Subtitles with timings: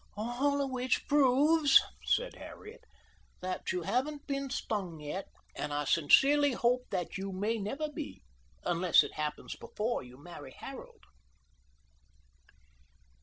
[0.17, 2.85] "All of which proves," said Harriet,
[3.41, 8.23] "that you haven't been stung yet, and I sincerely hope that you may never be
[8.63, 11.03] unless it happens before you marry Harold."